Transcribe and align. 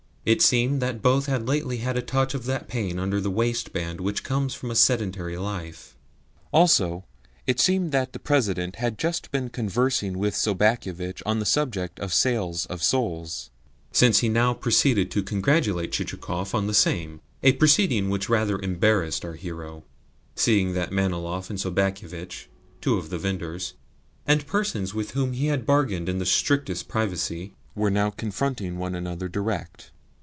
It 0.23 0.43
seemed 0.43 0.83
that 0.83 1.01
both 1.01 1.25
had 1.25 1.47
lately 1.47 1.77
had 1.77 1.97
a 1.97 2.01
touch 2.03 2.35
of 2.35 2.45
that 2.45 2.67
pain 2.67 2.99
under 2.99 3.19
the 3.19 3.31
waistband 3.31 3.99
which 3.99 4.23
comes 4.23 4.55
of 4.61 4.69
a 4.69 4.75
sedentary 4.75 5.35
life. 5.35 5.95
Also, 6.51 7.05
it 7.47 7.59
seemed 7.59 7.91
that 7.91 8.13
the 8.13 8.19
President 8.19 8.75
had 8.75 8.99
just 8.99 9.31
been 9.31 9.49
conversing 9.49 10.19
with 10.19 10.35
Sobakevitch 10.35 11.23
on 11.25 11.39
the 11.39 11.45
subject 11.47 11.99
of 11.99 12.13
sales 12.13 12.67
of 12.67 12.83
souls, 12.83 13.49
since 13.91 14.19
he 14.19 14.29
now 14.29 14.53
proceeded 14.53 15.09
to 15.09 15.23
congratulate 15.23 15.91
Chichikov 15.91 16.53
on 16.53 16.67
the 16.67 16.75
same 16.75 17.19
a 17.41 17.53
proceeding 17.53 18.11
which 18.11 18.29
rather 18.29 18.59
embarrassed 18.59 19.25
our 19.25 19.33
hero, 19.33 19.83
seeing 20.35 20.73
that 20.73 20.91
Manilov 20.93 21.49
and 21.49 21.57
Sobakevitch, 21.59 22.45
two 22.79 22.95
of 22.99 23.09
the 23.09 23.17
vendors, 23.17 23.73
and 24.27 24.45
persons 24.45 24.93
with 24.93 25.11
whom 25.11 25.33
he 25.33 25.47
had 25.47 25.65
bargained 25.65 26.07
in 26.07 26.19
the 26.19 26.27
strictest 26.27 26.87
privacy, 26.87 27.55
were 27.73 27.89
now 27.89 28.11
confronting 28.11 28.77
one 28.77 28.93
another 28.93 29.27
direct. 29.27 29.89